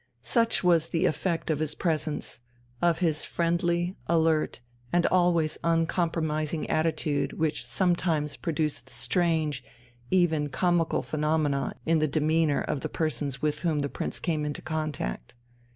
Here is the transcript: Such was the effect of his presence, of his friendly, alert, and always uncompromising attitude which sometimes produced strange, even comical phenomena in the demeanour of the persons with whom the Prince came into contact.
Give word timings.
Such 0.23 0.63
was 0.63 0.87
the 0.87 1.05
effect 1.05 1.51
of 1.51 1.59
his 1.59 1.75
presence, 1.75 2.39
of 2.81 2.97
his 3.05 3.23
friendly, 3.23 3.95
alert, 4.07 4.59
and 4.91 5.05
always 5.05 5.59
uncompromising 5.63 6.67
attitude 6.71 7.33
which 7.33 7.67
sometimes 7.67 8.35
produced 8.35 8.89
strange, 8.89 9.63
even 10.09 10.49
comical 10.49 11.03
phenomena 11.03 11.75
in 11.85 11.99
the 11.99 12.07
demeanour 12.07 12.61
of 12.61 12.81
the 12.81 12.89
persons 12.89 13.43
with 13.43 13.59
whom 13.59 13.81
the 13.81 13.89
Prince 13.89 14.19
came 14.19 14.43
into 14.43 14.63
contact. 14.63 15.35